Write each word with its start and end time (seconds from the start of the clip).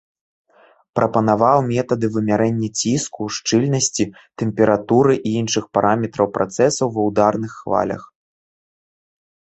Прапанаваў 0.99 1.59
метады 1.73 2.09
вымярэння 2.15 2.69
ціску, 2.79 3.27
шчыльнасці, 3.39 4.07
тэмпературы 4.43 5.13
і 5.27 5.37
іншых 5.43 5.63
параметраў 5.79 6.27
працэсаў 6.39 6.87
ва 6.97 7.01
ўдарных 7.11 7.51
хвалях. 7.61 8.01